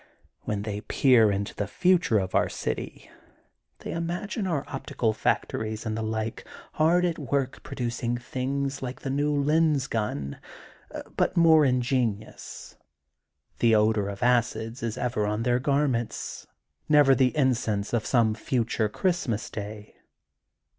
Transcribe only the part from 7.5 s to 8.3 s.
produc ing